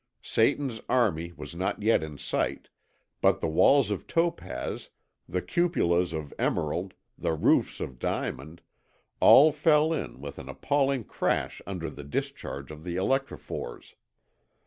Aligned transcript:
Satan's 0.23 0.81
army 0.89 1.31
was 1.31 1.53
not 1.53 1.83
yet 1.83 2.01
in 2.01 2.17
sight, 2.17 2.69
but 3.21 3.39
the 3.39 3.47
walls 3.47 3.91
of 3.91 4.07
topaz, 4.07 4.89
the 5.29 5.43
cupolas 5.43 6.11
of 6.11 6.33
emerald, 6.39 6.95
the 7.19 7.33
roofs 7.35 7.79
of 7.79 7.99
diamond, 7.99 8.61
all 9.19 9.51
fell 9.51 9.93
in 9.93 10.19
with 10.19 10.39
an 10.39 10.49
appalling 10.49 11.03
crash 11.03 11.61
under 11.67 11.87
the 11.87 12.03
discharge 12.03 12.71
of 12.71 12.83
the 12.83 12.95
electrophores. 12.95 13.93